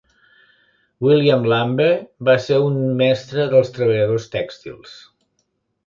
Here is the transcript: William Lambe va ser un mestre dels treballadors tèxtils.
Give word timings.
William 1.07 1.45
Lambe 1.51 1.87
va 2.31 2.37
ser 2.47 2.59
un 2.71 2.81
mestre 3.05 3.47
dels 3.55 3.73
treballadors 3.79 4.29
tèxtils. 4.39 5.01